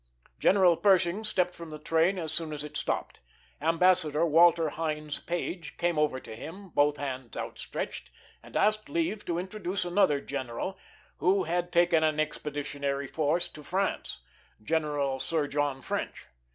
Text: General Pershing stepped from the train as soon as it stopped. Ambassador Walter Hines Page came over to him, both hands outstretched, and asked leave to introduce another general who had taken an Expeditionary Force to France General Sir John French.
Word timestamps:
General 0.39 0.77
Pershing 0.77 1.23
stepped 1.23 1.53
from 1.53 1.69
the 1.69 1.77
train 1.77 2.17
as 2.17 2.31
soon 2.33 2.51
as 2.53 2.63
it 2.63 2.75
stopped. 2.75 3.19
Ambassador 3.61 4.25
Walter 4.25 4.69
Hines 4.69 5.19
Page 5.19 5.77
came 5.77 5.99
over 5.99 6.19
to 6.19 6.35
him, 6.35 6.69
both 6.69 6.97
hands 6.97 7.37
outstretched, 7.37 8.09
and 8.41 8.57
asked 8.57 8.89
leave 8.89 9.23
to 9.25 9.37
introduce 9.37 9.85
another 9.85 10.19
general 10.19 10.75
who 11.17 11.43
had 11.43 11.71
taken 11.71 12.03
an 12.03 12.19
Expeditionary 12.19 13.05
Force 13.05 13.47
to 13.49 13.61
France 13.63 14.21
General 14.63 15.19
Sir 15.19 15.45
John 15.45 15.83
French. 15.83 16.25